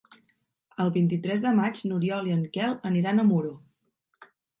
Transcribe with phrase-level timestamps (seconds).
[0.85, 3.53] El vint-i-tres de maig n'Oriol i en Quel aniran a Muro.